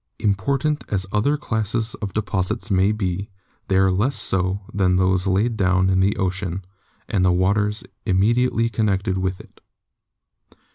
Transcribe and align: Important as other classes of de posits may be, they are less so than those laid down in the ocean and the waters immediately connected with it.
Important 0.17 0.83
as 0.89 1.05
other 1.11 1.37
classes 1.37 1.93
of 2.01 2.13
de 2.13 2.23
posits 2.23 2.71
may 2.71 2.91
be, 2.91 3.29
they 3.67 3.75
are 3.77 3.91
less 3.91 4.15
so 4.15 4.61
than 4.73 4.95
those 4.95 5.27
laid 5.27 5.55
down 5.55 5.91
in 5.91 5.99
the 5.99 6.17
ocean 6.17 6.65
and 7.07 7.23
the 7.23 7.31
waters 7.31 7.83
immediately 8.03 8.67
connected 8.67 9.19
with 9.19 9.39
it. 9.39 9.61